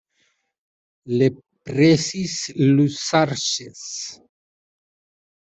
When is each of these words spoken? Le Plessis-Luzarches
Le 1.13 1.27
Plessis-Luzarches 1.69 3.85